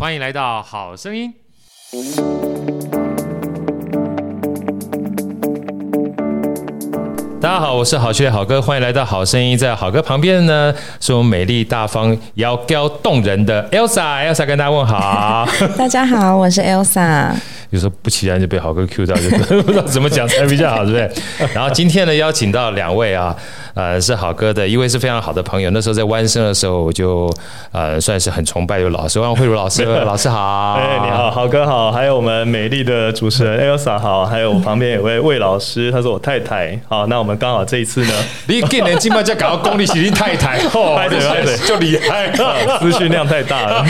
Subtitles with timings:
[0.00, 1.30] 欢迎来到好声音。
[7.38, 9.58] 大家好，我是好学好哥，欢迎来到好声音。
[9.58, 14.26] 在好哥旁边呢，是我们美丽大方、窈窕动人的 Elsa。
[14.26, 15.46] Elsa 跟大家问好。
[15.76, 17.34] 大家好，我是 Elsa。
[17.70, 19.30] 有时候不期然就被好哥 Q 到，就
[19.62, 21.48] 不知道怎么讲才比较好，对不对？
[21.54, 23.34] 然后今天呢，邀请到两位啊。
[23.72, 25.70] 呃，是好哥的一位是非常好的朋友。
[25.70, 27.32] 那时候在湾生的时候，我就
[27.70, 29.84] 呃算是很崇拜的老师，汪慧茹老师。
[30.04, 36.78] 老师好，哎，你好，好哥好，还有我们美丽的主持人 Elsa 好，还有我旁边有位魏老师，她是我太太。
[36.88, 38.12] 好，那我们刚好这一次呢，
[38.48, 42.28] 你今年金马奖搞到功力喜迎太太，哦，对对对，就厉害，
[42.80, 43.86] 资讯量太大了。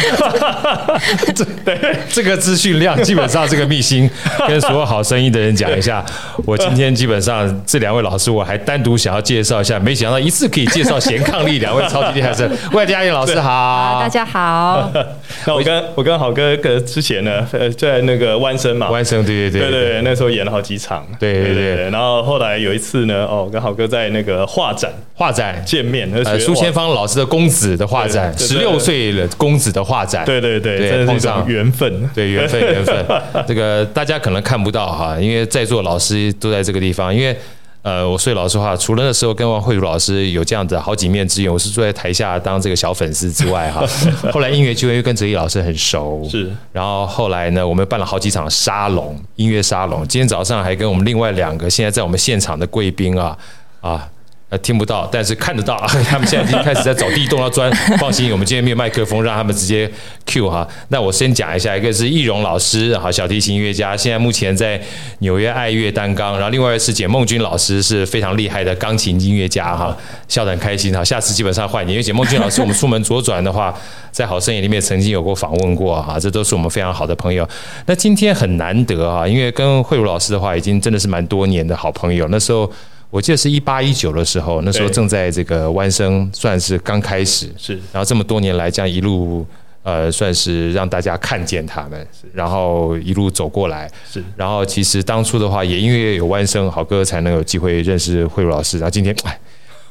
[1.34, 4.10] 这对这个资讯量，基本上这个秘辛
[4.48, 6.04] 跟所有好生意的人讲一下。
[6.44, 9.78] 我今天基本上这两位老师，我还单独想要介绍一下。
[9.78, 14.90] 没想到一次可以介绍贤伉俪两位超级厉害生，魏佳颖老师 好，大家好。
[15.46, 21.90] 那我跟我跟好哥哥之前呢，呃，在那个湾生嘛，湾生对对对对对，那时候演了好几场，对对对，对。
[21.90, 33.06] 然后后来有一次呢，哦，跟好哥在那个画展画展见面，呃，苏千芳老师的公子的画展，十六岁的公子的画展，对对对，真的是一种缘分，对缘分缘分。
[33.46, 37.36] 这个大家可能看不到哈，因为在座老师都在这个地方，因为。
[37.82, 43.82] 呃，我说老实话，除了那时候跟王慧茹老师有这样的好几面之缘，我是坐在台下当这个小粉丝之外，哈。
[44.30, 46.52] 后来音乐剧会又跟哲艺老师很熟，是。
[46.72, 50.06] 然后后来呢，我们办了好几场沙龙，音乐沙龙。
[50.06, 53.34] 今天早上还跟我们另外两个现在在我们现场的贵宾啊
[53.80, 54.06] 啊。
[54.50, 55.76] 呃，听不到，但是看得到。
[56.10, 57.70] 他们现在已经开始在找地洞要钻。
[57.98, 59.88] 放心，我们今天没有麦克风，让他们直接
[60.26, 60.66] Q 哈。
[60.88, 64.80] 那我先讲一下，一个是易容老师，哈，小提琴音乐家，现在目前在
[65.20, 66.34] 纽约爱乐担纲。
[66.34, 71.04] 然后另外是简梦君老师，是非常厉害的钢琴音乐家，哈，笑得很开心哈。
[71.04, 73.72] 下次基本上换你，因为简梦君老师，我们出门左转的话，
[74.10, 77.48] 在好声音里面曾经有过访问过哈，这都是我们非常好的朋友。
[77.86, 82.26] 那今天很难得哈，因为跟慧茹老师的话，已经真的是蛮多年的好朋友。
[82.28, 82.68] 那时候。
[83.10, 89.44] 我记得是一八一九的时候，那时候正在这个弯生算是刚开始，是，然后这么多年来这样一路，
[89.82, 99.38] 呃，算是让大家看见他们，然后一路走过来，是，然后其实当初的话，也因为有弯生，好哥才能有机会认识慧茹老师，然后今天，哎。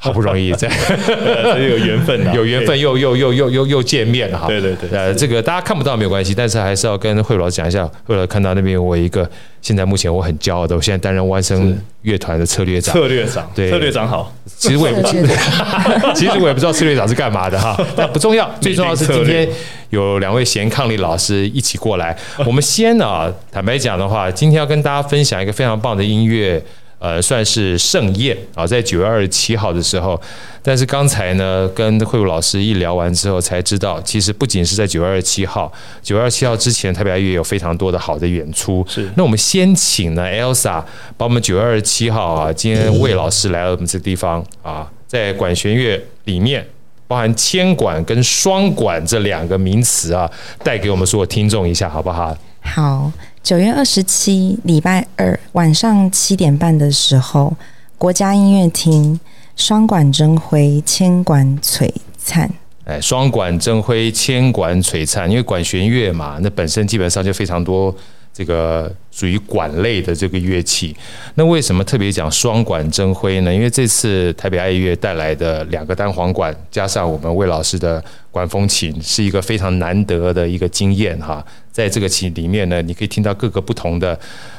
[0.02, 0.70] 好不容易在
[1.60, 4.48] 有缘分，有缘分又又又又又又见面了哈。
[4.48, 7.86] 对对对，呃，这个大家看不到没有关系，但是还是要跟慧如老师讲一下。
[8.06, 9.30] 慧如看到那边我一个，
[9.62, 12.96] 现在目前我很骄傲的，我现在担任万声乐团的策略长。
[12.96, 14.34] 策略长，对，策略长好。
[14.58, 15.34] 其实我也不知道，
[16.16, 19.48] 其实我也不知道策略长是干嘛的哈，但不重要，最重要是今天
[19.90, 22.18] 有两位贤伉俪老师一起过来。
[22.46, 26.64] 我们先啊，坦白讲的话，今天要跟大家分享一个非常棒的音乐。
[27.00, 30.20] 呃，算是盛宴啊，在九月二十七号的时候，
[30.62, 35.72] 但是刚才呢，跟慧如老师一聊完之后，才知道，其实不仅是在九月二十七号，
[36.04, 38.86] 九月二十七号之前，台北爱乐有非常多的好的演出。
[38.88, 40.84] 是，那我们先请呢，Elsa
[41.16, 46.68] 把我们九月二十七号啊，今天魏老师来到我们这个地方啊，在管弦乐里面，
[47.08, 50.30] 包含千管跟双管这两个名词啊，
[50.62, 52.38] 带给我们所有听众一下，好不好？
[52.70, 53.12] 好。
[53.42, 57.56] 九月二十七，礼拜二晚上七点半的时候，
[57.98, 59.20] 国家音乐厅
[59.56, 62.50] 双管争辉，千管璀璨。
[62.86, 67.96] 哎，双管争辉，千管璀璨，因为管弦乐嘛，那本身基本上就非常多
[68.32, 70.96] 这个属于管类的这个乐器。
[71.36, 73.54] 那为什么特别讲双管争辉呢？
[73.54, 81.46] 因为这次台北爱乐带来的两个单簧管，加上我们魏老师的管风琴，是一个非常难得的一个经验哈。
[81.72, 84.18] 在这个琴里面呢，你可以听到各个不同的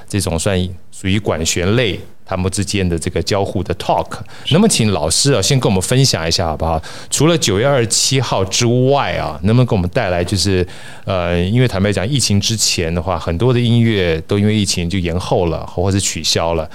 [0.09, 0.59] 这种算
[0.91, 1.99] 属于管弦类，
[2.31, 4.07] 他们之间的这个交互的 talk。
[4.51, 6.81] 那么，请老师啊，先跟我们分享一下好不好？
[7.11, 10.65] 除了九月二十七号之外啊，能不能给我们带来就是
[11.05, 16.71] 呃，因为坦白讲，疫情之前的话，很多的音乐都因为疫情就延后了，或者是取消了。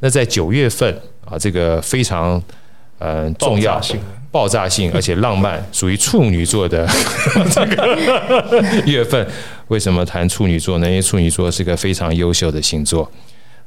[0.00, 2.42] 那在九月份啊，这个非常
[2.98, 3.98] 呃重要性。
[4.30, 6.86] 爆炸性而且浪漫， 属于处女座的
[7.50, 9.26] 这个月份。
[9.68, 10.86] 为什么谈处女座呢？
[10.86, 13.10] 因为处女座是个非常优秀的星座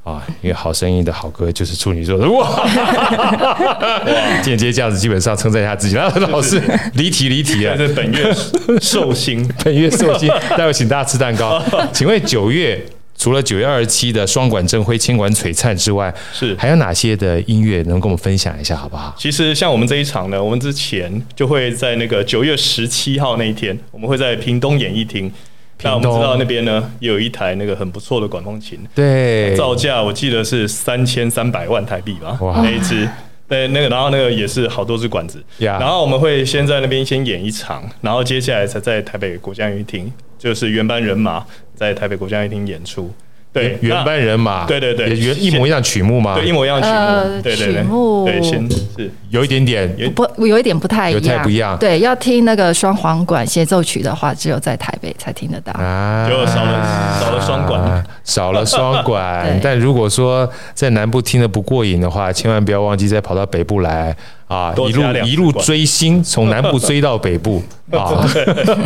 [0.02, 0.22] 啊。
[0.40, 2.66] 因为好声音的好歌就是处女座的哇，
[4.42, 5.94] 间接这样子基本上称赞一下自己。
[5.94, 6.62] 然后老师
[6.94, 8.34] 离题离题啊，这是本月
[8.80, 11.62] 寿星，本月寿星，待会请大家吃蛋糕。
[11.92, 12.84] 请问九月？
[13.14, 19.14] 除了九月二十七的双管正辉、千管璀璨之外，是还有哪些的音乐能跟我们分享一下，好不好？
[19.16, 25.32] 其实像我们这一场呢，我们之前就会在那个九月十七号那一天，我们会在屏东演艺厅。
[25.82, 33.08] 那我们知道那边呢，有一台那个很不错的管风琴，对，造价我记得是三千三百万台币吧，哇，那一只。
[33.48, 35.42] 对，那个然后那个也是好多支管子。
[35.58, 35.78] Yeah.
[35.78, 41.44] 然后我们会先在那边先演一场，然后接下来才在台北国家音乐厅，就是原班人马
[41.74, 43.12] 在台北国家音乐厅演出。
[43.52, 46.34] 对，原班人马，对对对，原一模一样曲目嘛？
[46.36, 47.84] 对，一模一样曲目，对对对，
[48.24, 48.66] 对，先
[48.96, 51.76] 是有一点点不，有一点不太一样，有太不一样。
[51.78, 59.46] 对，要听那个双簧管协奏曲的话，只有在台北才听得到啊，就少了少了双管，少了双管。
[59.62, 64.16] 但如果说在南部听得不过瘾的话，千万不要忘记再跑到北部来。
[64.52, 67.62] 啊，一路一路追星， 从南部追到北部
[67.92, 68.26] 啊！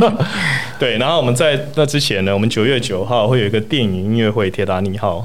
[0.78, 5.18] 对，然后我们在那之前呢，我们九月九号会有一个电影音乐会《铁达尼号》。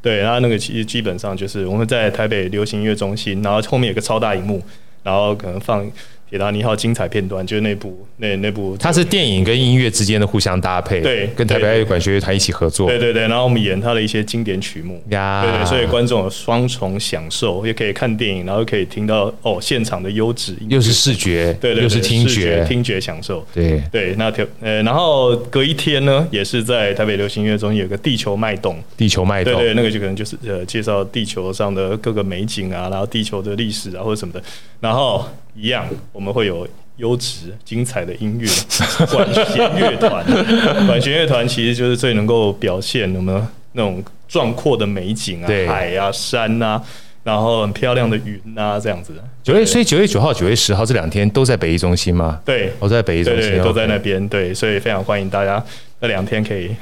[0.00, 4.62] 对，然后那个其实基本上就是我们在台北流行音乐中心，然后后面有个超大荧幕，
[5.02, 5.84] 然后可能放。
[6.30, 34.42] 铁达尼号精彩片段，就是那部那那部，它是电影跟音乐之间的互相搭配，对，跟台北爱乐管弦乐团一起合作，对对对，然后我们演它的一些经典曲目，呀，对对，所以观众有双重享受，也可以看电影，然后可以听到哦现场的优质，又是视觉，对对，又是听觉，听觉享受，对对，那条呃，然后隔一天呢，也是在台北流行音乐中心有个地球脉动，地球脉动，对对，那个就可能就是呃介绍地球上的各个美景啊，然后地球的历史啊或者什么的，
[34.80, 35.24] 然后
[35.58, 36.66] 一样我们会有。
[36.98, 38.48] 优质精彩的音乐，
[39.12, 40.24] 管弦乐团，
[40.84, 43.40] 管弦乐团其实就是最能够表现我们
[43.74, 46.82] 那种壮阔的美景啊，海啊、山啊，
[47.22, 49.12] 然后很漂亮的云啊，这样子。
[49.44, 52.40] 九月，所以九月九号、九月十号这两天都在北艺中心吗？
[52.44, 54.28] 对，我在北艺中心，对对对，都在那边。
[54.28, 55.64] 对，所以非常欢迎大家
[56.00, 56.74] 那两天可以。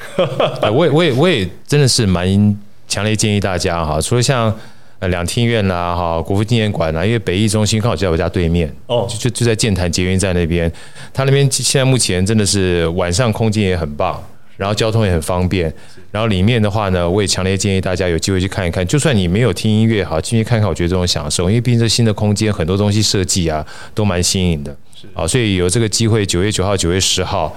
[0.73, 2.59] 我也，我也，我也真的是蛮
[2.89, 4.51] 强烈建议大家哈，除了像。
[4.99, 10.73] 呃，两厅院啦，哈，国父纪念馆啦，因为北艺中心刚好就在我家对面，哦，就就就在建潭捷运站那边。
[11.13, 14.23] 它那边现在目前真的是晚上空间也很棒，
[14.57, 15.71] 然后交通也很方便。
[16.11, 18.87] 然后里面的话呢，我也强烈建议大家有机会去看一看。
[18.87, 27.55] 就算你没有听音乐，好进去看看，我觉得这种享受，因为毕竟这新的空间很多东西设计啊都蛮新颖的，是啊，所以有这个机会，九月九号、九月十号。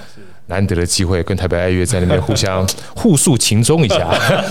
[0.49, 4.11] 难得的机会，跟台北爱乐在那边互相 互诉情衷一下。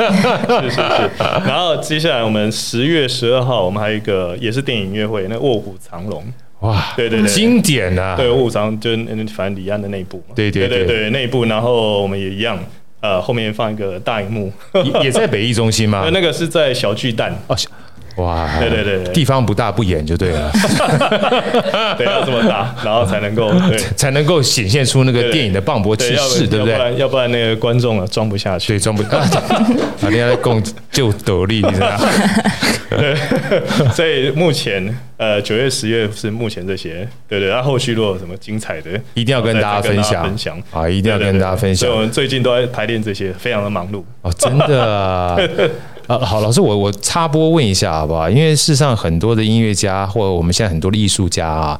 [0.62, 1.10] 是是是。
[1.44, 6.22] 然后接下来我们十月十二号，我们还有一个也是电影音乐会，那《卧虎藏龙》
[6.66, 8.16] 哇，对对对，经典啊！
[8.16, 8.96] 对，《卧虎藏》就是
[9.34, 10.34] 反正李安的那一部嘛。
[10.34, 11.44] 对对对对，那一部。
[11.44, 12.58] 然后我们也一样，
[13.00, 14.52] 呃，后面放一个大荧幕，
[15.02, 16.08] 也在北艺中心吗？
[16.14, 17.56] 那个是在小巨蛋哦。
[18.18, 20.50] 哇，对对对，地方不大不演就对了，
[21.96, 23.52] 对，要这么大，然后才能够，
[23.96, 26.72] 才能够显现出那个电影的磅礴气势，对不对？
[26.74, 29.36] 要不然要不然那个观众啊装不下去，对，装不下去，
[30.06, 31.96] 啊，人家共就得力，你知道？
[32.90, 33.14] 对，
[33.92, 34.82] 所以目前
[35.18, 41.86] 呃九月十月是目前这些，对对，那后后续如果有什么精彩的，一定要跟大家分享分享啊，一定要跟大家分享。
[41.86, 45.70] 所以我们最近都在排练这些，非常的忙碌哦，真的。
[46.08, 48.30] 啊，好，老师，我我插播问一下好不好？
[48.30, 51.78] 因为事实上很多的音乐家，或者我们现在很多的艺术家啊，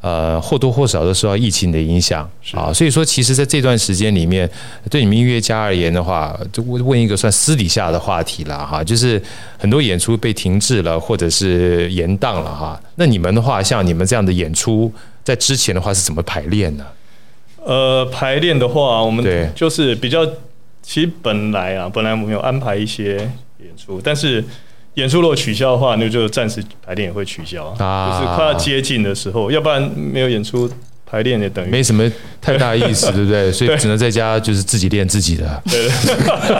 [0.00, 2.72] 呃，或多或少都受到疫情的影响啊。
[2.72, 4.50] 所以说，其实在这段时间里面，
[4.90, 9.22] 对你们音乐家而言的话，就问问一个算私底下的话题了哈，就是
[9.58, 12.80] 很多演出被停滞了，或者是延宕了哈。
[12.96, 14.92] 那你们的话，像你们这样的演出，
[15.22, 16.84] 在之前的话是怎么排练呢？
[17.64, 20.26] 呃，排练的话，我们对就是比较，
[20.82, 23.30] 其实本来啊，本来我们有安排一些。
[23.64, 24.44] 演出，但是
[24.94, 28.20] 演出如果取消的话，那就暂时排练也会取消啊。
[28.20, 30.70] 就是快要接近的时候，要不然没有演出
[31.06, 32.10] 排练也等于没什么
[32.40, 33.50] 太大意思， 对不对？
[33.50, 35.62] 所以只能在家就是自己练自己的。
[35.70, 35.88] 对，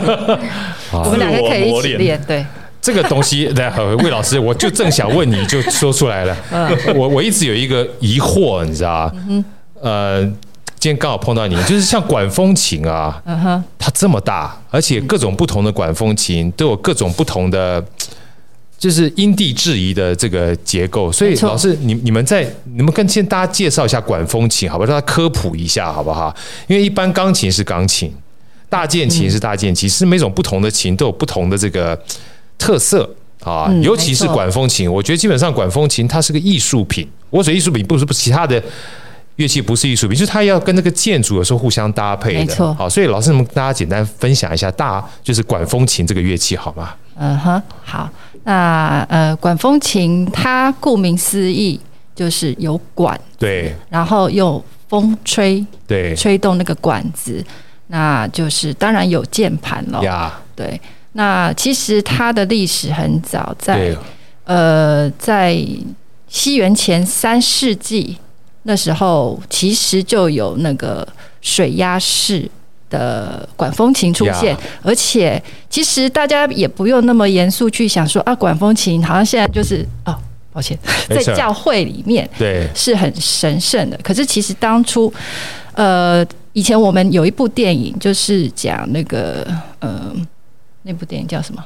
[0.91, 2.19] 我们两个可以一起练。
[2.27, 2.45] 对，
[2.81, 6.37] 这个东西， 来，魏老师，我就正想问你，就说出来了。
[6.95, 9.45] 我我一直有一个疑惑，你知道吗？
[9.81, 10.33] 呃。
[10.83, 13.23] 今天刚好碰到你，就是像管风琴啊，
[13.79, 17.81] 它这么大，而且各种不同的管风琴都有各种不同的，
[18.77, 21.09] 就是因地制宜的这个结构。
[21.09, 24.89] 所以老师，你你们在你们跟先大家介绍一下管风琴，好不好？
[24.89, 26.35] 让大家科普一下，好不好？
[26.67, 28.13] 因为一般钢琴是钢琴，
[28.67, 31.97] 大键琴是大键琴，其实每种不同的琴都有不同的这个
[32.57, 33.09] 特色
[33.39, 33.73] 啊。
[33.81, 37.07] 尤其是管风琴，我觉得基本上管风琴它是个艺术品。
[37.29, 38.61] 我说艺术品不是不其他的。
[39.37, 42.39] 乐器不是艺术品，就是它要跟那个建筑有时候互相搭配的。
[42.39, 46.93] 没错，好，所以老师们大家简单分享一下大就是管风琴这个乐器好吗？
[47.15, 48.07] 嗯哼，好，
[48.43, 51.79] 那呃管风琴它顾名思义
[52.13, 57.43] 就是有管，对，然后用风吹，对，吹动那个管子，
[57.87, 60.79] 那就是当然有键盘了呀，对，
[61.13, 63.97] 那其实它的历史很早，在
[64.45, 65.57] 呃在
[66.27, 68.15] 西元前三世纪。
[68.63, 71.07] 那时候其实就有那个
[71.41, 72.49] 水压式
[72.89, 80.15] 的管风琴出现，而且其实大家也不用那么严肃去想说啊，管风琴好像现在就是哦
[80.51, 80.77] 抱歉，
[81.09, 83.99] 在教会里面对是很神圣的。
[84.03, 85.11] 可是其实当初，
[85.73, 89.47] 呃，以前我们有一部电影，就是讲那个，
[89.79, 90.13] 呃，
[90.83, 91.65] 那部电影叫什么？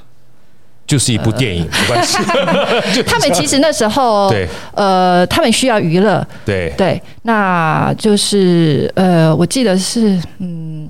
[0.87, 2.17] 就是一部电影，没关系。
[3.05, 10.89] 他们其实那时候，对，呃，他们需要娱乐，对对，那就是呃，我记得是，嗯。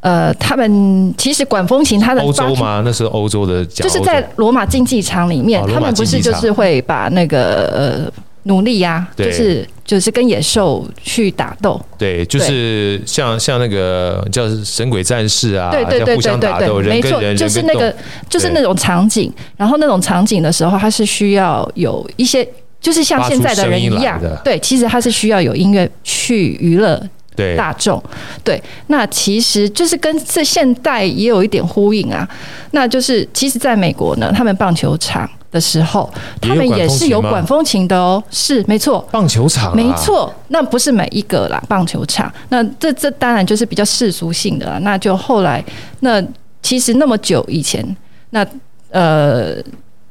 [0.00, 2.82] 呃，他们其实管风琴，他的欧洲吗？
[2.84, 8.12] 那是欧洲的，就是在罗马竞技场里面，他们不是就是会把那个呃
[8.44, 17.94] 奴隶呀，就是就是跟野兽去打斗，对，就是像像那个叫神鬼战士啊，对对对对对对，没错，就是那个
[18.28, 22.46] 就是那种场景，然后那种场景的时候，它是需要有一些，
[22.80, 27.02] 就是像现在的人一样，对，其实它是需要有音乐去娱乐。
[27.36, 28.00] 对大众，
[28.44, 32.24] 对，那其实就是跟这现代也有一点呼应啊。
[32.70, 38.22] 那就是，其实在美国呢，他们棒球场的时候，他们也是有管风琴的哦。
[38.30, 42.30] 是，没错，棒球场、啊，没错，那不是每一个啦，棒球场。
[42.48, 44.78] 那这这当然就是比较世俗性的啦。
[44.82, 45.64] 那就后来，
[46.00, 46.22] 那
[46.60, 47.96] 其实那么久以前，
[48.30, 48.44] 那
[48.90, 49.56] 呃。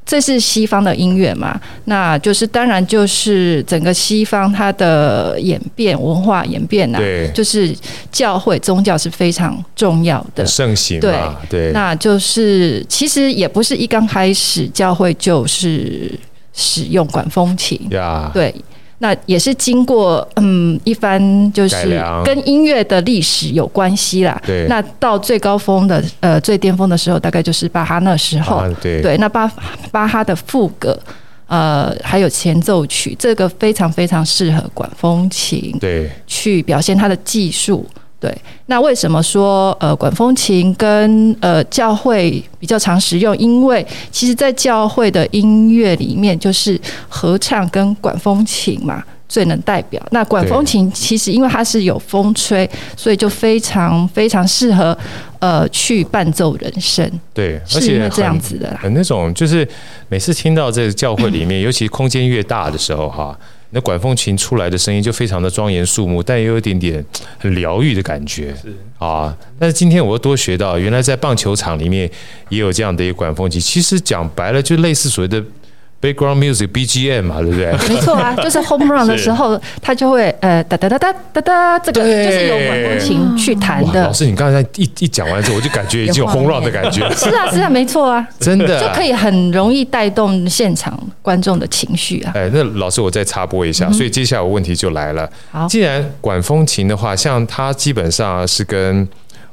[0.06, 1.60] 这是西方的音乐嘛？
[1.86, 7.74] 那就是当然就是整个西方它的演变、文化演变呐、啊，对，就是
[8.12, 16.12] 教会宗教是非常重要的盛行嘛，对，对，那就是其实也不是一刚开始教会就是
[16.54, 18.54] 使用管风琴呀，对。
[19.04, 21.20] 那也是经过嗯一番
[21.52, 24.42] 就是跟音乐的历史有关系啦。
[24.46, 24.66] 对。
[24.70, 28.56] 那到最高峰的呃最巅峰的时候，大概就是巴哈那时候。
[28.56, 29.02] 啊、对。
[29.02, 29.18] 对。
[29.18, 29.46] 那巴
[29.92, 30.98] 巴哈的副歌
[31.48, 37.86] 呃还有前奏曲，这个非常非常适合管风琴对去表现它的技术。
[38.24, 38.34] 对，
[38.68, 43.38] 那为什么说呃管风琴跟呃教会比较常使用？
[43.38, 50.02] 因为其实，在教会的音乐里面，就是合唱跟管风琴嘛最能代表。
[50.12, 54.98] 那管风琴其实因为它是有风吹，所以就非常非常适合
[55.40, 57.06] 呃去伴奏人声。
[57.34, 58.80] 对，是因为这样子的啦。
[58.82, 59.68] 很那种就是
[60.08, 63.38] 每次听到这个教会里面，尤其空间越大的时候哈。
[63.74, 67.04] 那管风琴出来的声音就非常的庄严肃穆，但也有一点点
[67.40, 69.36] 很疗愈的感觉，是啊。
[69.60, 72.10] 但是今天我又多学到，原来在棒球场里面
[72.50, 73.60] 也有这样的一个管风琴。
[73.60, 75.44] 其实讲白了，就类似所谓的。
[76.04, 77.72] Background music BGM 嘛，对不对？
[77.88, 84.04] 没错啊， 就是 home run 的时候，它就会呃哒哒哒哒哒哒，这个就是用管风琴去弹的。
[84.04, 87.10] 老师，你刚才一一讲完之后，我就感觉已经有 home run 的感觉。
[87.16, 92.34] 是啊，是啊，没错啊，真的就可以很容易带动现场观众的情绪啊。
[92.36, 95.30] 哎，那老师，我再插播一下，所以接下来我问题就来了。
[95.52, 99.08] 好，既然管风琴的话，像它基本上是跟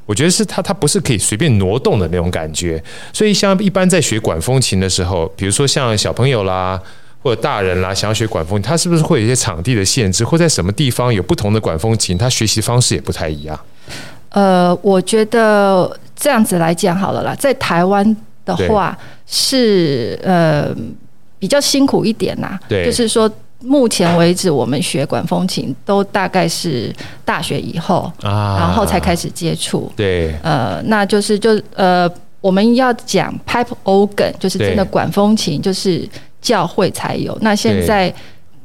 [0.05, 2.83] 我觉得是它，它不是可以随便挪动的那种感觉。
[3.13, 6.81] 所以像一般在学管风琴的时候，比如说像小朋友啦，
[7.21, 13.57] 或者大人啦，想要学管风琴，他是不是会有一些场地的限制，或在什么地方有不同的管风琴，他学习方式也不太一样？
[14.29, 20.75] 呃，我觉得这样子来讲好了啦，在台湾的话是呃
[21.39, 23.31] 比较辛苦一点呐，对，就是说。
[23.63, 29.91] 目前为止，我们学管风琴都大概是大学以后，啊、然后才开始接触。
[29.95, 32.09] 对，呃，那就是就呃，
[32.41, 36.07] 我们要讲 pipe organ，就是真的管风琴，就是
[36.41, 37.37] 教会才有。
[37.41, 38.13] 那现在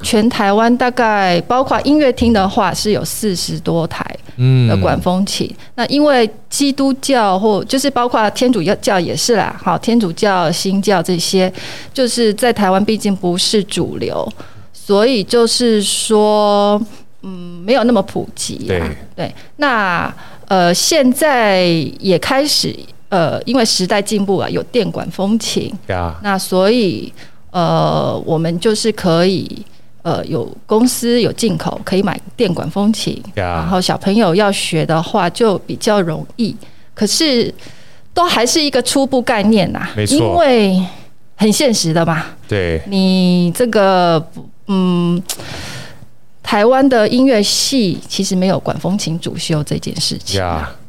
[0.02, 4.02] 全台湾大概包括音乐厅的话，是有四十多台
[4.68, 5.46] 的管风琴。
[5.50, 11.52] 嗯、那因为基督教或就是包括天主教也是啦，好，天主教、新教这些，
[11.92, 14.26] 就是在台湾毕竟不是主流。
[14.86, 16.80] 所以就是说，
[17.22, 18.66] 嗯，没有那么普及。
[18.68, 18.80] 对
[19.16, 20.14] 对，那
[20.46, 21.64] 呃，现在
[21.98, 22.72] 也开始
[23.08, 25.72] 呃，因为时代进步啊，有电管风琴。
[25.88, 26.12] Yeah.
[26.22, 27.12] 那所以
[27.50, 29.66] 呃，我们就是可以
[30.02, 33.20] 呃，有公司有进口，可以买电管风琴。
[33.34, 33.40] Yeah.
[33.40, 36.54] 然后小朋友要学的话就比较容易，
[36.94, 37.52] 可是
[38.14, 39.88] 都还是一个初步概念呐。
[39.96, 40.16] 没错。
[40.16, 40.80] 因为
[41.34, 42.24] 很现实的嘛。
[42.46, 42.80] 对。
[42.86, 44.24] 你这个。
[44.68, 45.23] 嗯，
[46.42, 50.40] 台湾的音乐系其实没有管风琴主修这件事情。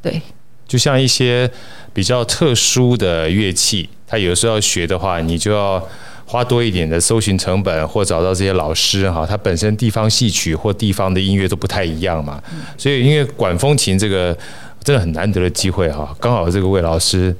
[0.02, 0.22] 对，
[0.68, 1.50] 就像一些
[1.94, 5.82] 比较特殊的乐器，它有时候要学的话，你就要
[6.26, 12.42] 花多一点的搜寻成本，或找到这些老师哈，它本身地方戏曲或地方的音乐都不太一样嘛。
[12.52, 14.38] 嗯、所以，因为管风琴这个
[14.84, 17.36] 真的很难得的机会哈，刚好这个魏老师。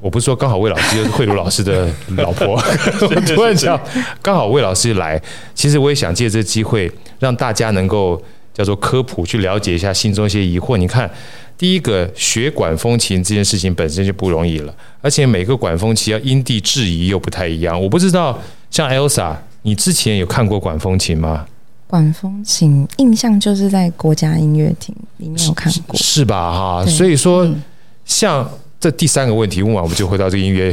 [0.00, 2.54] 我不是说刚好魏老师就是慧茹老师的老婆，
[3.02, 3.78] 我突然想
[4.22, 5.20] 刚好魏老师来，
[5.54, 8.20] 其实我也想借这个机会让大家能够
[8.54, 10.76] 叫做科普，去了解一下心中一些疑惑。
[10.76, 11.10] 你看，
[11.58, 17.80] 第一个学管风琴这件事情本身就不容易了，而且每个管风琴要因地制宜又不太一样。
[17.80, 18.38] 我不知道
[18.70, 21.46] 像 Elsa 你之前有看过管风琴吗？
[21.86, 26.52] 管风琴印象就是在国家音乐厅里面有看过，是，是吧？
[26.52, 27.62] 哈，所以说，嗯、
[28.04, 28.48] 像
[28.80, 30.72] 这第三个问题问完，我们就回到这个音乐。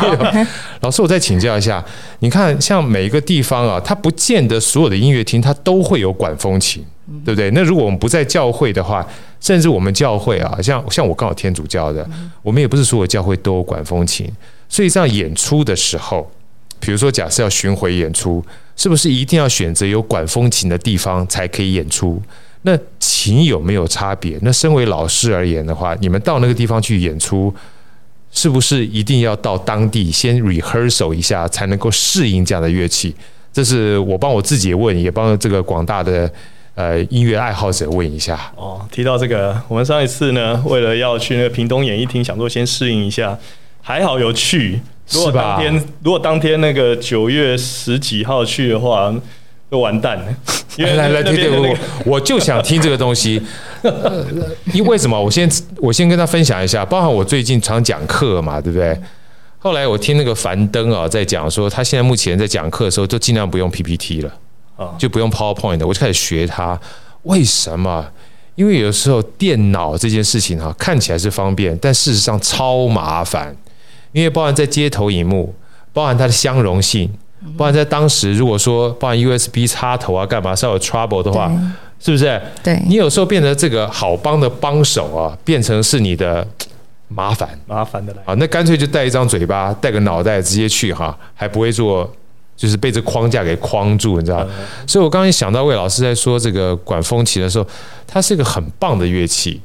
[0.80, 1.82] 老师，我再请教一下，
[2.18, 6.84] 你看，像每一个地方啊，它不见得所有的音乐厅它都会有管风琴，
[7.24, 7.50] 对不对？
[7.52, 9.06] 那如果我们不在教会的话，
[9.40, 12.06] 甚至我们教会啊，像像我刚好天主教的，
[12.42, 14.30] 我们也不是所有教会都有管风琴，
[14.68, 16.30] 所以这样演出的时候，
[16.78, 18.44] 比如说假设要巡回演出。
[18.74, 22.20] 是不是一定要选择有管风琴的地方才可以演出？
[22.62, 24.38] 那琴有没有差别？
[24.42, 27.52] 那身为老师而言的话，你们到那个地方去演出，
[28.30, 33.14] 是不是一定要到当地先 rehearsal 一下，才能够适应这样的乐器？
[33.52, 36.32] 这是我帮我自己问，也帮这个广大的
[36.74, 38.38] 呃音乐爱好者问一下。
[38.56, 43.38] 哦，提到这个，我们上一次呢，为了要去那个屏东演艺厅，想说先适应一下，
[43.82, 44.80] 还好有去。
[45.10, 49.14] 如果当天，如果当天那个九月十几号去的话，
[49.72, 50.24] 就完蛋了。
[50.76, 53.42] 因为来来听听我，我就想听这个东西。
[54.74, 55.18] 因为什么？
[55.18, 58.96] 我先我先跟他分享一下，包含我最近常讲课嘛，对不对？
[59.58, 64.30] 后来我听那个樊登啊，在讲说，他现在目前在讲课的时候，就尽量不用 PPT 了，
[64.98, 65.86] 就不用 PowerPoint 的。
[65.86, 66.78] 我就开始学他，
[67.22, 68.06] 为什么？
[68.54, 73.56] 因为有的时候电脑这件事情哈，看起来是方便，但事实上超麻烦。
[74.12, 75.54] 因为包含在街头荧幕，
[75.94, 77.10] 包含它的相容性，
[77.56, 81.50] 包含在当时如果说不然 USB 插头啊干嘛稍有 trouble 的话，
[81.98, 82.40] 是不是？
[82.62, 86.46] 对，你有时候变成这个好帮的帮手啊，变成是你的
[87.08, 92.10] 麻烦，麻烦的来啊，那干脆就带一张嘴巴，带个脑袋直接去哈，还不会做，
[92.56, 94.46] 就是被这框架给框住，你知道？
[94.86, 97.66] 所以我刚刚想到魏老师在说这个管风琴的时候，
[98.06, 99.60] 它是一个很棒的乐器。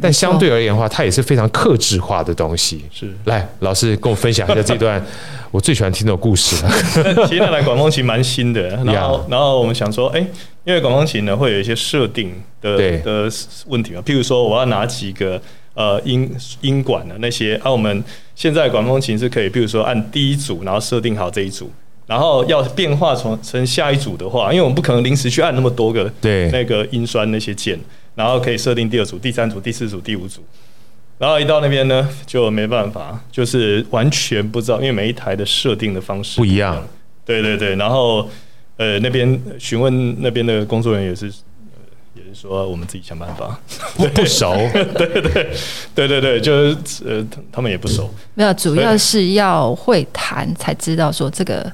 [0.00, 2.82] 但相对而言的话，它也是非常克制化的东西。
[2.90, 5.04] 是，来，老师跟我分享一下这段
[5.54, 6.72] 我最喜欢听的故事了。
[7.30, 10.18] 其实那台管风琴蛮新的， 然后，然后我们想说，哎，
[10.64, 13.30] 因为管风琴呢会有一些设定的的
[13.68, 15.40] 问题嘛，譬如说我要拿几个
[15.74, 16.28] 呃音
[16.60, 18.02] 音管的那些，啊，我们
[18.34, 21.70] 现在管风琴是可以，譬如说按第一组，然后设定好这一组，
[22.08, 27.78] 然后要变化成成下一组的话，因为我们不可能临时去按那么多个对那个音栓那些键。
[28.16, 30.40] 然后可以设定第二组、第三组、第四组、第五组，
[31.16, 36.82] 然后一到那边呢，就没办法，就是完全不知道，因为每一台的设定的方式不一样。
[37.24, 38.28] 对对对，然后
[38.76, 41.26] 呃，那边询问那边的工作人员也是，
[42.14, 43.58] 也是说我们自己想办法。
[43.96, 44.52] 不不熟，
[44.98, 45.54] 对对对
[45.94, 48.12] 对对对，就是呃，他们也不熟。
[48.34, 51.72] 没有，主要是要会谈才知道说这个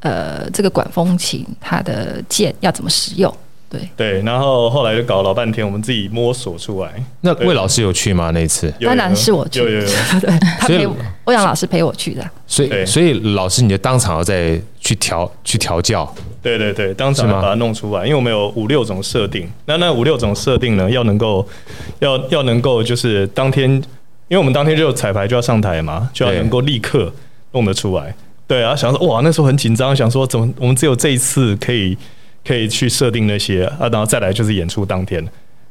[0.00, 3.34] 呃，这个管风琴它的键要怎么使用。
[3.72, 6.92] 对对，然后后来就搞了老半天，我们自己摸索出来。
[7.22, 8.30] 那魏老师有去吗？
[8.34, 8.70] 那一次？
[8.78, 9.80] 当然是我去，对
[10.20, 12.22] 对，他陪我，欧阳老师陪我去的。
[12.46, 16.14] 所以，所以老师，你就当场要再去调去调教。
[16.42, 19.48] 对对对，当场把它弄出来，因为我们有五六种设定。
[19.64, 21.48] 那那五六种设定呢，要能够
[22.00, 23.70] 要要能够就是当天，
[24.28, 27.10] 因为我们当天就彩排就要上台嘛，就要能够立刻
[27.52, 28.14] 弄得出来。
[28.46, 31.96] 对啊，想说哇，那时候很紧张，想说怎么我们只有这一次可以。
[32.46, 35.26] 可以去设定那些啊，然后再来就是演出当天。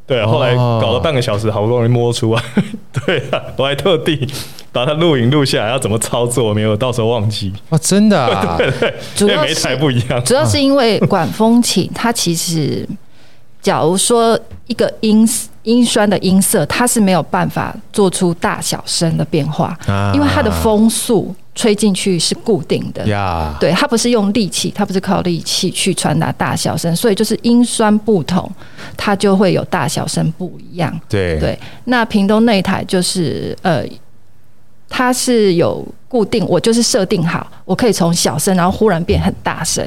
[0.07, 2.43] 对啊，后来搞了半个小时，好不容易摸出来。
[3.05, 4.27] 对啊，我还特地
[4.71, 7.53] 把它录影录下来，要怎么操作，没有到时候忘记。
[7.69, 8.57] 啊，真的啊？
[8.57, 10.21] 对 对，因为每台不一样。
[10.25, 12.85] 主要是因为管风琴，它其实，
[13.61, 15.25] 假如说一个音
[15.63, 19.77] 音栓的音色，它是没有办法做出大小声的变化，
[20.13, 21.33] 因为它的风速。
[21.53, 23.03] 吹进去是固定的.
[23.59, 28.49] 对，它不是用力气，它不是靠力气去传达大小声，所以就是音酸不同，
[28.95, 30.97] 它就会有大小声不一样。
[31.09, 33.83] 对对，那屏东那一台就是呃，
[34.89, 39.85] 它是有固定，我就是设定好，我可以从小声，然后忽然变很大声。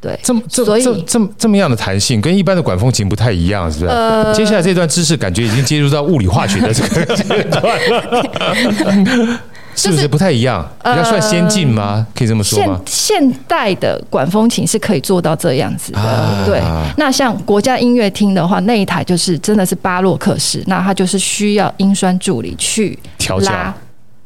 [0.00, 3.90] 对，这么这所以这这么这么样的弹性，跟一般的管风琴不太一样，是不是？
[3.90, 9.40] 呃，接下来这段知识感觉已经接入到物理化学的这个阶段了。
[9.76, 10.66] 是不是不太一样？
[10.84, 12.06] 要算先进吗？
[12.14, 12.80] 可以这么说吗？
[12.86, 15.98] 现现代的管风琴是可以做到这样子的。
[15.98, 16.60] 啊、对，
[16.96, 23.74] 那像国家音乐厅的话，那一台就是真的是巴洛克式，那它就是需要音栓助理去调拉。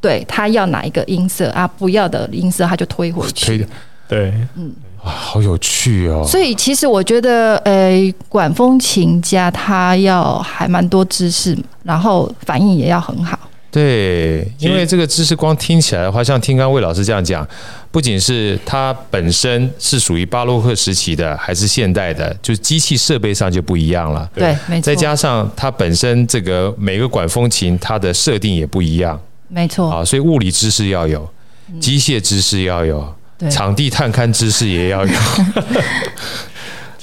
[0.01, 1.67] 对，他要哪一个音色啊？
[1.67, 3.47] 不要的音色，他就推回去。
[3.47, 3.67] 推的，
[4.07, 6.25] 对，嗯，哇，好有趣哦。
[6.25, 13.37] 所以其实我觉得，呃，管风琴家他要还蛮多知识，然后反应也要很好。
[13.71, 17.47] 对，因为这个知识光听起来的话，像听刚魏老师这样讲，
[17.91, 24.29] 不仅是它本身是属于巴洛克时期的，还是现代的，就是机器设备上就不一样了。
[24.35, 24.87] 对，没错。
[24.87, 29.91] 再加上它本身这个每个管风琴它的设定也不一样，没错。
[29.91, 31.29] 啊，所以物理知识要有，
[31.79, 35.13] 机械知识要有，对，场地探勘知识也要有，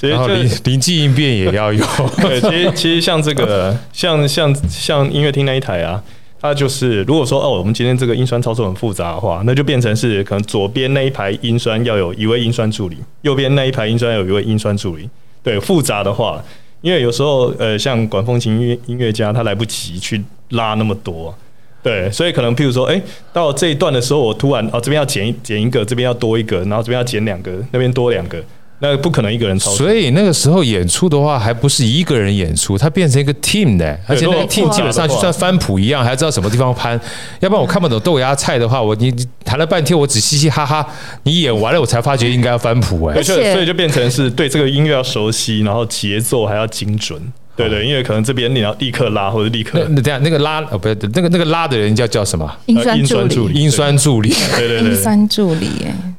[0.00, 1.86] 然后临临机应变也要有。
[2.20, 6.02] 对，其实其实像这个，像像像音乐厅那一台啊，
[6.46, 15.08] 它就是如果说哦，我们今天这个音酸操作很复杂的话，那就变成是可能左边那一排音酸要有一位音酸助理，右边那一排音酸要有一位音酸助理。
[15.42, 16.42] 对，复杂的话，
[16.80, 21.34] 因为有时候呃，像管风琴音乐音乐家他来不及去拉那么多。
[21.82, 23.00] 对，所以可能譬如说，哎，
[23.32, 28.42] 到这一段的时候，我突然哦，这边要减一减一个，这边要多一个，然后这边要减两个，那边多两个，
[28.78, 29.78] 那不可能一个人操作。
[29.78, 37.00] 所以那个时候演出的话，还不是一个人演出，它变成一个 team 的，而且那个 team 基本上就算翻谱一样，还要知道什么地方攀。
[37.40, 40.86] 要不然我看不懂豆芽菜的话，我你弹了半天，我只嘻嘻哈哈，
[41.22, 43.16] 你演完了我才发觉应该要翻谱哎。
[43.16, 47.20] 而且所以就变成是对这个音乐要熟悉，然后节奏还要精准。
[47.56, 52.54] 对对，因为可能这边你要立刻拉或者立刻那这样那个拉哦不是那个那个拉的人叫叫什么？
[52.66, 55.70] 音酸助理，音酸助理，对对对，音酸助理，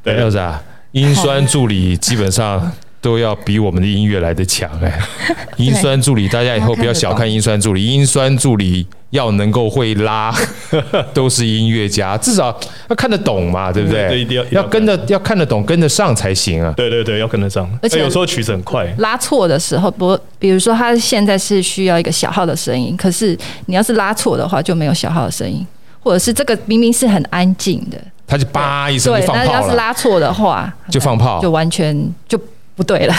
[0.03, 0.59] 对，是不是啊？
[0.91, 2.71] 音酸助理基本上
[3.01, 4.99] 都要比我们的音乐来得强哎。
[5.57, 8.85] 音酸助理，大家以后不要小看音酸助理，音酸助理。
[9.11, 10.35] 要能够会拉，
[11.15, 12.47] 都是音乐家，至少
[12.89, 14.09] 要看得懂嘛，对不对？
[14.09, 16.73] 对，一定要要跟着，要看得懂，跟得上才行啊。
[16.75, 17.65] 对对对，要跟得上。
[17.81, 23.35] 而且有时候曲子很快，拉错的时候，不，比如说他现在是需要一个小号的声音，可是
[23.67, 25.65] 你要是拉错的话，就没有小号的声音，
[26.01, 29.47] 或者是这个明明是很安静的，他就叭一声就放炮了。
[29.47, 32.39] 对，那要是拉错的话，就放炮，就完全就。
[32.77, 33.15] 不对了，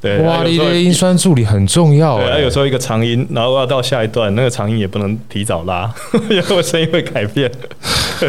[0.00, 2.40] 对，哇，你的音酸助理很重要哎。
[2.40, 5.88] 有时候一个长音，然后要到下一段，那个长音也不能提早拉，
[6.28, 7.48] 因为声音会改变。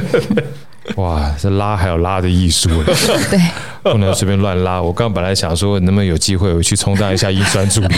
[0.97, 3.41] 哇，这拉还有拉的艺术， 对，
[3.91, 4.79] 不能随便乱拉。
[4.79, 7.95] 我刚本来想说，能不能有机会我去充当一下音酸助理，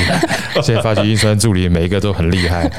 [0.61, 2.71] 现在发觉音酸助理每一个都很厉害。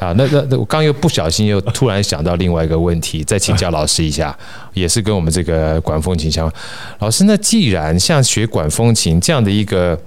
[0.00, 4.34] 啊，那那那我刚又不小心又突然想到另外一个问题，再请教老师一下，
[4.72, 6.62] 也是跟我们这个管风琴相关。
[7.00, 10.00] 老师，那既然像学管风琴这样的一个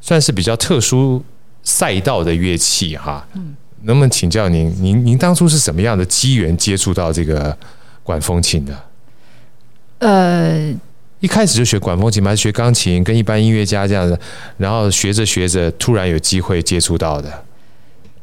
[0.00, 1.24] 算是比较特殊
[1.62, 3.24] 赛道的乐器哈，
[3.82, 7.56] 能不能请教您，您您当初是什么样的机缘接触到这个
[8.02, 8.76] 管风琴的？
[10.00, 10.74] 呃，
[11.20, 12.30] 一开始就学管风琴吗？
[12.30, 14.18] 还是学钢琴，跟一般音乐家这样的，
[14.56, 17.30] 然后学着学着，突然有机会接触到的。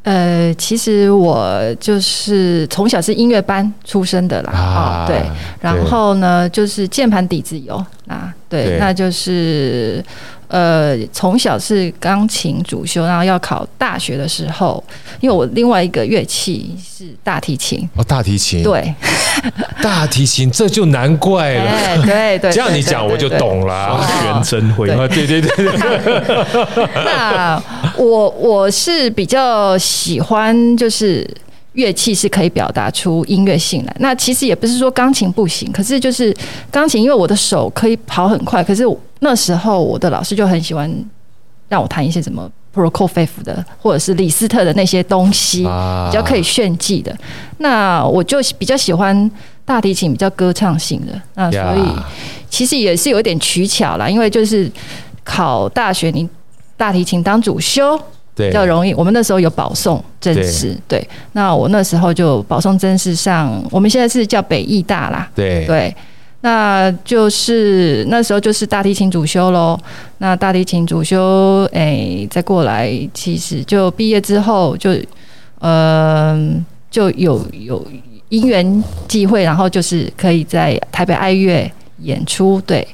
[0.07, 5.21] 呃，其实我就是从小是音乐班出身的啦，啊、哦，对，
[5.59, 7.75] 然后呢，就是键盘底子有
[8.07, 10.01] 啊，对，对那就是。
[10.47, 14.81] 呃，从小是钢琴主修，然后要考大学的时候，
[15.19, 17.87] 因为我另外一个乐器是大提琴。
[17.95, 18.63] 哦，大提琴。
[18.63, 18.93] 对，
[19.83, 21.71] 大提琴这就难怪了。
[21.71, 23.99] 欸、对对，这样你讲我就懂了。
[24.23, 26.87] 元真会啊，对对对对。
[27.03, 27.61] 那
[27.97, 31.29] 我我是比较喜欢，就是
[31.77, 33.95] 乐器是可以表达出音乐性来。
[33.99, 36.31] 那其实也不是说钢琴不行，可是就是
[36.69, 38.83] 钢琴，因为我的手可以跑很快，可是。
[39.19, 40.87] 那时候我的老师就很喜欢
[41.69, 47.11] 让我弹一些什么 Prokofiev 的，或者是李斯特的那些东西，比较可以炫技的。
[47.57, 49.31] 那我就比较喜欢
[49.65, 51.19] 大提琴，比较歌唱性的。
[51.33, 51.99] 那所以
[52.47, 54.71] 其实也是有一点取巧啦，因为就是
[55.23, 56.29] 考大学，你
[56.77, 57.99] 大提琴当主修
[58.37, 58.93] 比较容易。
[58.93, 61.05] 我们那时候有保送甄试，对。
[61.33, 65.95] 那我那时候就保送甄试上，我们现在是叫北艺大啦，对对。
[66.41, 69.77] 那就是那时候就是大提琴主修喽。
[70.19, 75.03] 那大提琴主修，哎、欸，再过来，其实就毕业之后就，嗯、
[75.61, 77.85] 呃，就有有
[78.29, 81.69] 因缘机会，然后就是可以在台北爱乐
[82.01, 82.61] 演出。
[82.67, 82.87] 对，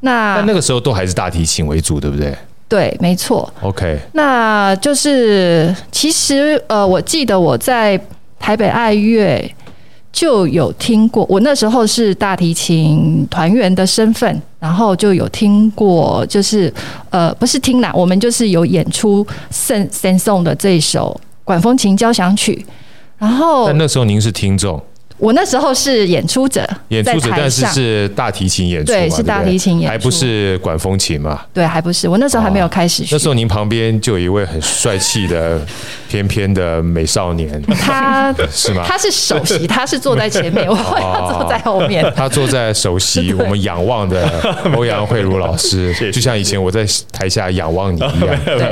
[0.00, 2.34] 那那个时候都还是大提琴为主，对不对？
[2.68, 3.52] 对，没错。
[3.62, 8.00] OK，那就是其实呃，我记得我在
[8.38, 9.54] 台北爱乐。
[10.12, 16.72] 就有听过，我那时候是大提琴团员的身份，然后就有听过，就是
[17.10, 22.64] 呃，不是听啦，我们就是有演出圣圣颂的这一首管风琴交响曲，
[23.18, 24.82] 然后但那时候您是听众。
[25.18, 31.42] 我那时候是演出者，演出者，但是是大提琴演出，对，是大提琴演出，还不是管风琴嘛？
[31.54, 32.06] 对，还不是。
[32.08, 33.14] 我那时候还没有开始学。
[33.14, 35.58] 那时候您旁边就有一位很帅气的
[36.08, 38.84] 翩翩的美少年， 他是吗？
[38.86, 42.04] 他是首席， 他是坐在前面，我要坐在后面。
[42.14, 44.28] 他坐在首席，我们仰望的
[44.76, 48.18] 欧阳慧茹老师，就像以前我在台下仰望你一样，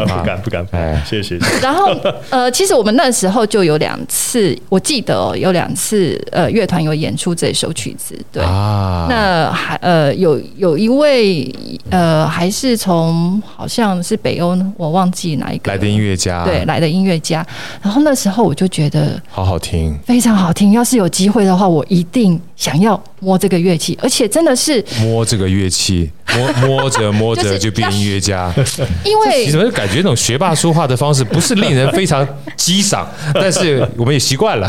[0.07, 1.39] 不敢不敢，哎，谢谢。
[1.63, 1.91] 然后
[2.29, 6.21] 呃，其实我们那时候就有两次，我记得有两次。
[6.35, 11.55] 呃，乐团有演出这首曲子，对，啊、那还呃有有一位
[11.91, 17.47] 呃还是从好像是北欧，我忘记哪一个来的音乐家，对，来的音乐家。
[17.81, 20.73] 然后那时候我就觉得好好听，非常好听。
[20.73, 28.53] 要是有机会的话，我一定想要摸这个乐器，而且真的是摸这个乐器，摸 摸着摸着就变音乐家。
[29.05, 33.09] 因为你怎么感觉那种学霸说话的方式不是令人非常激赏？
[33.35, 34.69] 但是我们也习惯了。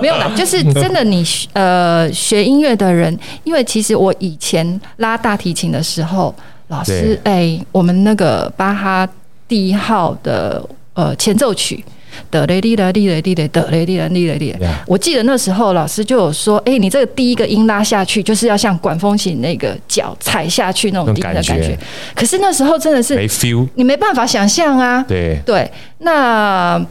[0.00, 6.34] 没有啦，就是真的你，你呃学音乐的人，因为其实我以前拉大提琴的时候，
[6.68, 9.08] 老师哎、欸，我们那个巴哈
[9.48, 11.84] 第一号的呃前奏曲。
[12.30, 14.54] 得嘞哩啦哩嘞滴嘞，得嘞哩啦哩嘞滴。
[14.86, 21.78] 我记得那时候老师就有说：“哎，你这个第一个音拉下去，就是要像管风琴那个脚踩下去那种低音的感觉。”
[22.14, 25.04] 可是那时候真的是没 feel，你没办法想象啊。
[25.08, 26.84] 对对，那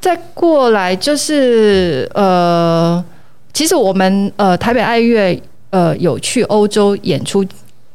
[0.00, 3.02] 再过来就是呃，
[3.52, 7.44] 其实我们呃台北爱乐呃有去欧洲演出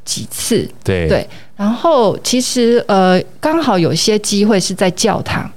[0.04, 5.50] 几次，对对，然后其实呃刚好有些机会是在教堂。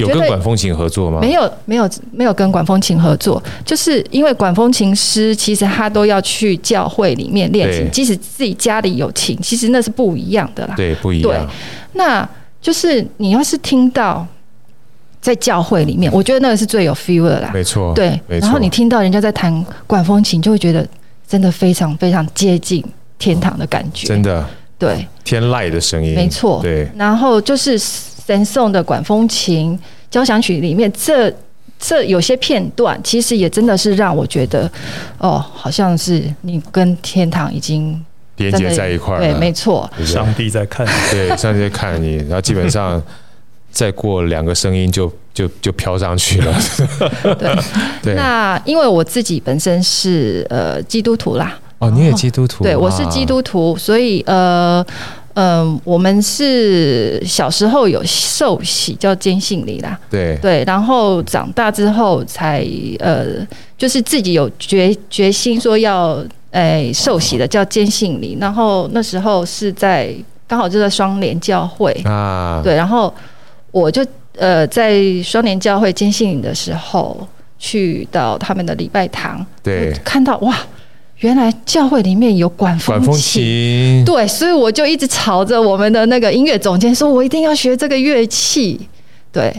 [0.00, 1.18] 有跟管风琴合作吗？
[1.20, 10.74] 没有，没有，没有跟管风琴合作，就是因为管风琴师其实他都要去教会里面练琴，即使自己家里有琴，其实那是不一样的啦。
[10.74, 11.30] 对，不一样。
[11.30, 11.40] 对，
[11.92, 12.26] 那
[12.60, 14.26] 就是你要是听到
[15.20, 17.50] 在教会里面，我觉得那个是最有 feel 的啦。
[17.52, 20.86] 没错，对，然后你听到人家在弹管风琴，就会觉得
[21.28, 22.82] 真的非常非常接近
[23.18, 24.06] 天堂的感觉。
[24.06, 24.42] 真的，
[24.78, 26.60] 对，天籁的声音，没错。
[26.62, 27.78] 对，然后就是。
[28.32, 29.78] 神颂的管风琴
[30.10, 31.30] 交响曲里面，这
[31.78, 34.70] 这有些片段，其实也真的是让我觉得，
[35.18, 38.02] 哦，好像是你跟天堂已经
[38.36, 39.26] 连接在一块儿了。
[39.26, 43.02] 对，没错，上帝在看你，对，上帝在看你，然后基本上
[43.70, 46.54] 再过两个声音就就就飘上去了。
[47.38, 47.54] 对，
[48.02, 48.14] 对。
[48.14, 52.64] 那因为我自己本身是呃基督徒啦，哦，你也基督徒？
[52.64, 54.82] 对，我是基督徒，所以呃。
[55.34, 60.36] 嗯，我们是小时候有受洗叫坚信礼啦，对。
[60.42, 62.66] 对，然后长大之后才
[62.98, 63.46] 呃，
[63.78, 66.16] 就是自己有决决心说要
[66.50, 70.14] 诶、欸、受洗的叫坚信礼，然后那时候是在
[70.46, 71.92] 刚好就在双联教会。
[72.04, 73.12] 啊，对，然后
[73.70, 74.04] 我就
[74.36, 77.26] 呃在双联教会坚信礼的时候
[77.58, 80.54] 去到他们的礼拜堂，对，看到哇。
[81.22, 88.80] 原来教会里面有管风琴，管风琴，对，所以我就一直吵着我们的那个音乐总监，说我一定要学这个乐器，
[89.32, 89.52] 对。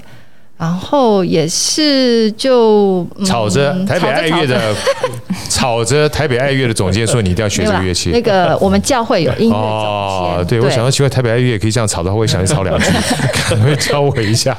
[0.55, 4.73] 然后也是就吵着台北爱乐的，
[5.49, 8.11] 吵着台北爱乐的总监说，你一定要学这个乐器。
[8.11, 12.85] 那个我们教会有音乐总监，哦，对，我想到奇怪，台北爱乐也可以这样吵的话，我也想去吵两句，
[13.33, 14.55] 可能会教我一下。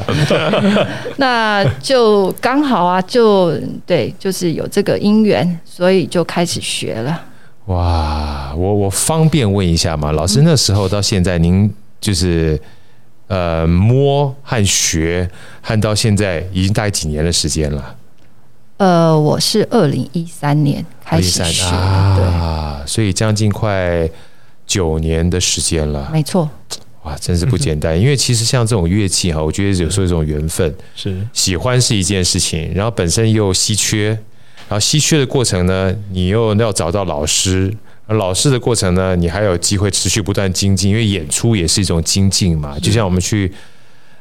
[1.17, 7.19] 那就刚好啊，就对，就是有这个因缘，所以就开始学了。
[7.67, 10.13] 哇，我我方便问一下吗？
[10.13, 12.61] 老师那时候到现在，您就是。
[13.27, 15.29] 呃，摸和学，
[15.63, 17.97] 和到现在已经大概几年的时间了？
[18.77, 24.09] 呃，我是二零一三年开始学啊，所以将近快
[24.67, 26.11] 九年的时间了。
[26.13, 26.51] 没错，
[27.05, 27.97] 哇，真是不简单。
[27.99, 34.09] 因为其实像这种乐器哈，我觉得有时候一种缘分，是喜欢是一件事情，然后本身又稀缺，
[34.69, 37.75] 然后稀缺的过程呢，你又要找到老师。
[38.09, 42.79] 老师的过程呢，你还有机会持续不断精进，因为演出也是一种精进嘛。
[42.79, 43.51] 就像我们去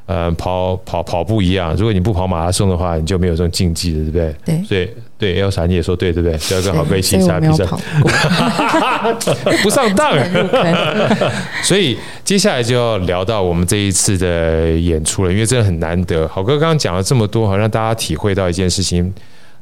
[0.06, 4.36] 呃跑跑跑步一样，如果你不跑马拉松的话，你就没有这种竞技的，对不对？
[4.46, 4.64] 对。
[4.64, 6.38] 所以对，Elsa 你也说对，对不对？
[6.56, 7.66] 要跟好哥一起参加比赛。
[9.64, 10.14] 不上当。
[11.62, 16.26] 所以接下来就要聊到我们这一次的演出了，因为真的很难得。
[16.28, 19.14] 好哥刚刚讲了这么多，好让大家体会到一件事情。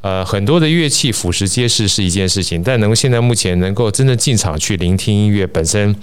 [0.01, 5.95] 呃，很多的乐器俯拾皆是是一件事情，但能够现在目前能够真正进场去聆听音乐，本身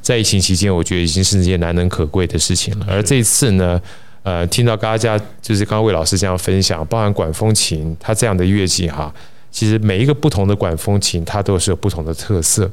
[0.00, 2.86] 在疫情期间，我觉得已经是一件难能可贵的事情了。
[2.88, 3.80] 而这一次呢，
[4.22, 9.14] 呃，听到大家就是刚刚魏老师这样分享，包含管风琴，它这样的乐器哈，
[9.50, 12.70] 其实每一个不同的管风琴，它都是有不同的特色，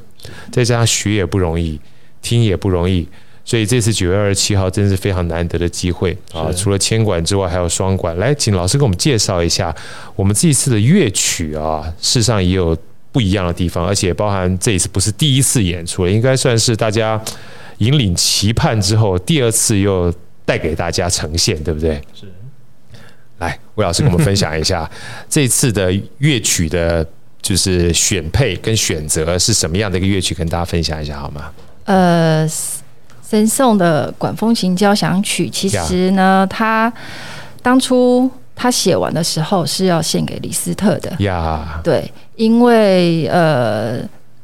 [0.50, 1.78] 再加上学也不容易，
[2.22, 3.06] 听也不容易。
[3.44, 6.46] 所以这次九月二十七号真是非常难得的机会啊！
[6.56, 8.16] 除了千管之外，还有双管。
[8.16, 9.74] 来，请老师给我们介绍一下
[10.14, 11.82] 我们这一次的乐曲啊。
[12.00, 12.76] 事实上也有
[13.10, 17.20] 不一样的地方，而且包含这一次不是第一次演出了，应该算是大家
[17.78, 22.00] 引领期盼之后第二次又带给大家呈现，对不对？
[22.14, 22.26] 是。
[23.38, 24.88] 来，魏老师跟我们分享一下
[25.28, 27.04] 这次的乐曲的，
[27.42, 31.50] 就是选配跟选择是什么样的一个乐曲，跟大家分享一下好吗？
[31.86, 32.48] 呃。
[33.32, 36.92] 神颂的管风琴交响曲，其实呢，他
[37.62, 41.10] 当初他写完的时候是要献给李斯特的。
[41.20, 44.00] 呀，对，因为呃，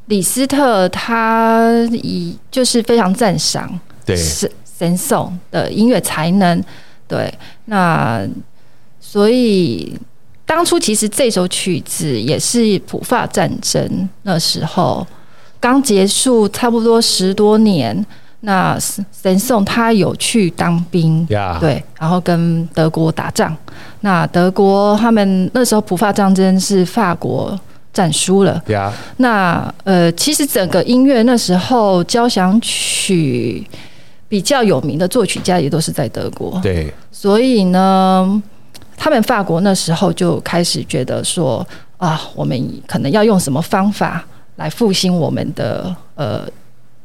[0.06, 6.64] 李斯特他以就是非常赞赏对神神颂的音乐才能，
[7.06, 7.30] 对，
[7.66, 8.26] 那
[8.98, 9.94] 所以
[10.46, 15.06] 当初其实这首曲子也是普法战争那时候
[15.60, 18.06] 刚结束，差不多十多年。
[18.40, 18.78] 那
[19.12, 21.58] 神送他有去当兵，Yeah.
[21.58, 23.56] 对，然后跟德国打仗。
[24.02, 27.58] 那德国他们那时候普法战争是法国
[27.92, 28.92] 战输了，Yeah.
[29.16, 33.66] 那呃，其实整个音乐那时候交响曲
[34.28, 38.40] 比较有名的作曲家也都是在德国，对，所以呢，
[38.96, 44.24] 他们法国那时候就开始觉得说啊，我们可能要用什么方法
[44.54, 46.42] 来复兴我们的呃。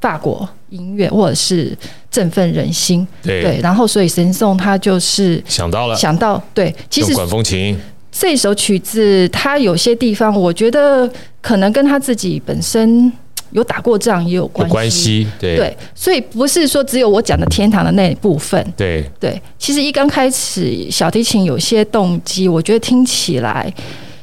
[0.03, 1.71] 法国音乐，或者是
[2.11, 7.79] 振奋人心，对，对，然后所以神颂他就是想到了，想到对，其实管风琴。
[8.11, 11.09] 这首曲子，它有些地方我觉得
[11.41, 13.09] 可能跟他自己本身
[13.51, 15.55] 有打过仗也有关系，关系对。
[15.55, 19.09] 对，所以不是说只有我讲的天堂的那一部分，对。
[19.21, 23.73] 对，其实一刚开始小提琴有些动机，我觉得听起来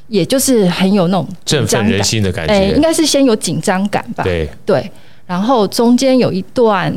[0.09, 4.47] 也就是很有那种振奋人心的感觉，哎，应该是先有紧张感吧，对。
[4.67, 4.91] 对。
[5.31, 6.93] 然后中间有一段，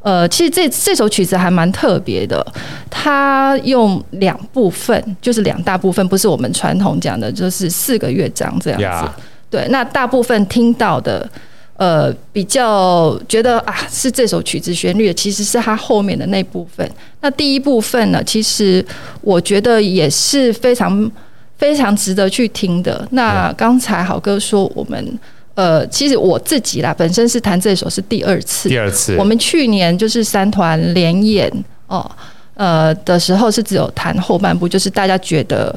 [0.00, 2.42] 呃，其实这这首曲子还蛮特别的，
[2.88, 9.10] 它用两部分，就是两大部分，不是我们传统讲的，就是四个乐章这样子。
[9.50, 11.28] 对，那大部分听到的，
[11.76, 16.90] 呃，比较觉得啊，是这首曲子旋律，其实是它后面的那部分。
[17.20, 18.82] 那第一部分呢，其实
[19.20, 21.12] 我觉得也是非常
[21.58, 23.06] 非常值得去听的。
[23.10, 25.18] 那刚才好哥说我们。
[25.56, 28.68] 呃，其实我自己啦，本身是弹这首是第二次。
[28.68, 31.50] 第二次，我们去年就是三团联演
[31.86, 32.08] 哦，
[32.54, 35.74] 呃的时候是只有弹后半部，就是大家觉得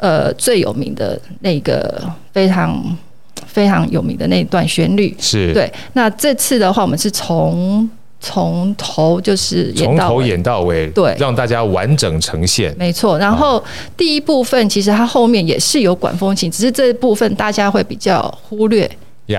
[0.00, 2.98] 呃最有名的那个非常
[3.46, 5.14] 非常有名的那段旋律。
[5.20, 5.72] 是对。
[5.92, 7.88] 那这次的话，我们是从
[8.18, 12.74] 从头就是从头演到尾，对，让大家完整呈现。
[12.76, 13.16] 没错。
[13.16, 13.62] 然后
[13.96, 18.90] 第一部分其实它后面也是有管风琴，只是这一部分大家会比较忽略。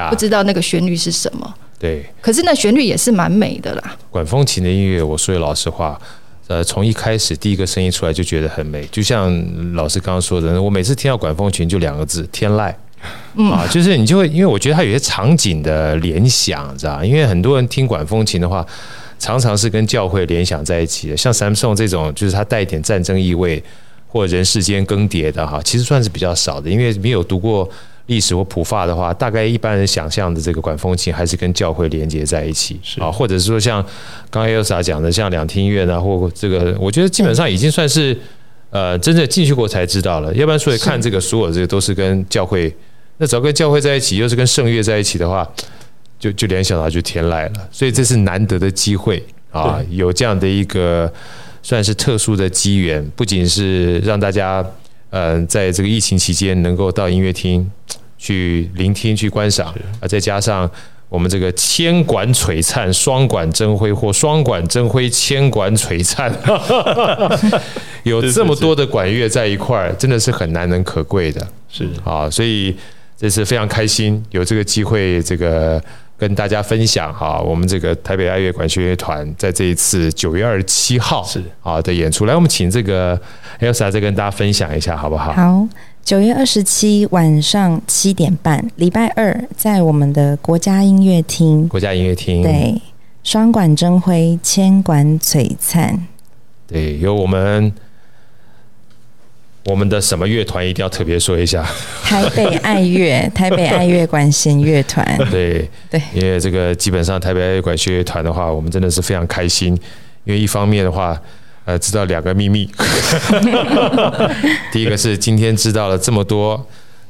[0.09, 1.53] 不知道那个旋律是什么？
[1.79, 3.97] 对，可是那旋律也是蛮美的啦。
[4.11, 5.99] 管风琴的音乐，我说句老实话，
[6.47, 9.33] 呃，从一开始第一个声音出来就觉得很美，就像
[9.73, 12.71] 老师刚刚说的，我每次听到管风琴就两个字：天籁。
[13.33, 17.03] 嗯啊，就是你就会，因为我觉得它有些场景的联想，知道？
[17.03, 18.63] 因为很多人听管风琴的话，
[19.17, 21.17] 常常是跟教会联想在一起的。
[21.17, 23.63] 像 Samson 这种，就是它带一点战争意味
[24.07, 27.67] 或人世间更迭的哈，其实算是比较少的，因为没有读过。
[28.07, 33.81] 历史或普法的话，大概一般人想象的这个管风琴还是跟教会连接在一起啊，或者是说像
[34.29, 38.17] 刚刚 Elsa 讲的，像两厅院啊，或这个，我觉得基本上已经算是
[38.69, 40.33] 呃真正进去过才知道了。
[40.33, 42.75] 要不然所以看这个所有这个都是跟教会，
[43.17, 45.47] 那只要跟教会在一起，又是跟圣乐在一起的话，
[46.19, 47.69] 就就联想到就天籁了。
[47.71, 51.11] 所以这是难得的机会啊，有这样的一个
[51.63, 54.65] 算是特殊的机缘，不仅是让大家
[55.11, 57.69] 呃在这个疫情期间能够到音乐厅。
[58.23, 60.69] 去聆听、去观赏，啊，再加上
[61.09, 66.31] 我们这个千管璀璨、双管争辉或双管争辉、千管璀璨，
[68.05, 71.47] 有这么多的管乐在一块儿，真的是很难能可贵的。
[71.67, 72.75] 是啊，所以
[73.17, 75.83] 这次非常开心，有这个机会，这个
[76.21, 83.19] 跟大家分享哈，我们这个台北爱乐管弦乐团在这一次九月二十七号是啊的演出，来，我们请这个
[83.59, 85.33] Elsa 再跟大家分享一下，好不好？
[85.33, 85.67] 好。
[86.03, 91.67] 九月二十七晚上七点半，礼拜二，在我们的国家音乐厅。
[91.67, 92.79] 国家音乐厅，对，
[93.23, 96.05] 双管争辉，千管璀璨。
[96.67, 97.73] 对，有我们
[99.65, 101.65] 我们的什么乐团一定要特别说一下。
[102.03, 105.05] 台北爱乐， 台北爱乐管弦乐团。
[105.29, 109.73] 对对，因为这个基本上台北爱乐管弦乐团的话，我们真的是非常开心，
[110.23, 111.19] 因为一方面的话。
[111.63, 112.67] 呃，知道两个秘密。
[114.73, 116.59] 第一个是今天知道了这么多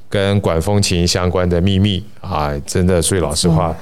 [0.10, 3.74] 跟管风琴相关的秘密啊，真的，说句老实话，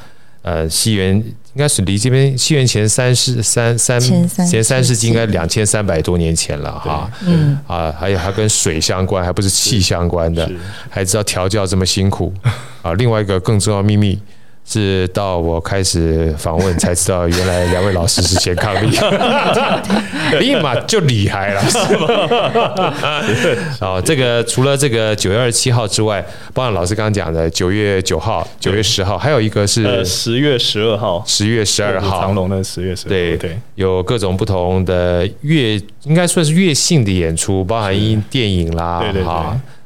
[0.42, 7.12] 呃，西元应该是离这边西元前三世三三前三世纪应该两千三百多年前了哈。
[7.26, 10.50] 嗯啊，还有还跟水相关，还不是气相关的，
[10.90, 12.34] 还知道调教这么辛苦
[12.82, 12.94] 啊。
[12.94, 14.18] 另外一个更重要秘密。
[14.72, 18.96] 是到我开始访问才知道，原来两位老师是先抗力，
[20.40, 22.08] 立马就厉害了，是吗？
[23.82, 26.24] 哦，这个除了这个九月二十七号之外，
[26.54, 39.30] 包含老师刚刚讲的九月九号、九月十号，还有一个是十月十二号，十月十二号，长龙的十月十二号，对对，有各种不同的乐，应该算是乐性的演出，包含音电影啦，对对对。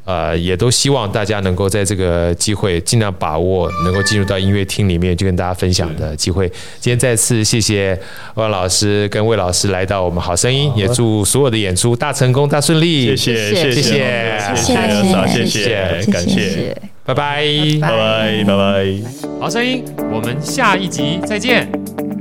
[0.05, 6.47] 呃，也都希望大家能够在这个机会尽量把握，能够进入到音乐厅里面去跟大家分享的机会。
[6.79, 7.97] 今天再次谢谢
[8.35, 13.15] 万老师跟魏老师来到我们好声音，也祝所有的演出大成功、大顺利。
[13.15, 16.75] 谢谢，谢谢，谢谢，谢谢，谢谢，感谢，
[17.05, 17.45] 拜拜，
[17.81, 18.85] 拜拜，拜拜。
[19.39, 22.12] 好声音，我们下一集再见。